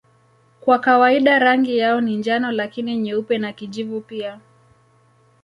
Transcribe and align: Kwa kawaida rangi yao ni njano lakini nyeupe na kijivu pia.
Kwa 0.61 0.79
kawaida 0.79 1.39
rangi 1.39 1.77
yao 1.77 2.01
ni 2.01 2.17
njano 2.17 2.51
lakini 2.51 2.97
nyeupe 2.97 3.37
na 3.37 3.53
kijivu 3.53 4.01
pia. 4.01 4.39